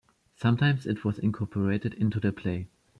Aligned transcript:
Sometimes 0.35 0.87
it 0.87 1.05
was 1.05 1.19
incorporated 1.19 1.93
into 1.93 2.19
the 2.19 2.31
play. 2.33 2.69